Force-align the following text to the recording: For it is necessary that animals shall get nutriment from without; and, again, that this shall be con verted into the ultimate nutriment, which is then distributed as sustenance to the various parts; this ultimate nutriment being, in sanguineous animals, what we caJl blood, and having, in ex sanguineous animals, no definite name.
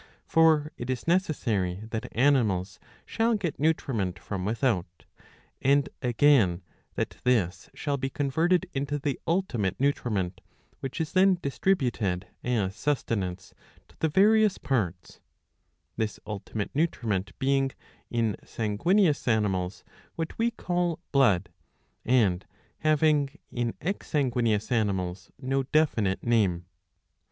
For 0.25 0.71
it 0.77 0.89
is 0.89 1.07
necessary 1.07 1.83
that 1.91 2.09
animals 2.11 2.79
shall 3.05 3.35
get 3.35 3.59
nutriment 3.59 4.17
from 4.17 4.45
without; 4.45 5.05
and, 5.61 5.89
again, 6.01 6.63
that 6.95 7.17
this 7.23 7.69
shall 7.75 7.97
be 7.97 8.09
con 8.09 8.31
verted 8.31 8.65
into 8.73 8.97
the 8.97 9.19
ultimate 9.27 9.79
nutriment, 9.79 10.41
which 10.79 10.99
is 10.99 11.11
then 11.11 11.37
distributed 11.43 12.25
as 12.43 12.75
sustenance 12.75 13.53
to 13.89 13.95
the 13.99 14.09
various 14.09 14.57
parts; 14.57 15.19
this 15.97 16.19
ultimate 16.25 16.71
nutriment 16.73 17.37
being, 17.37 17.69
in 18.09 18.35
sanguineous 18.43 19.27
animals, 19.27 19.83
what 20.15 20.35
we 20.39 20.49
caJl 20.49 20.97
blood, 21.11 21.49
and 22.03 22.47
having, 22.79 23.37
in 23.51 23.75
ex 23.79 24.07
sanguineous 24.07 24.71
animals, 24.71 25.29
no 25.39 25.61
definite 25.61 26.23
name. 26.23 26.65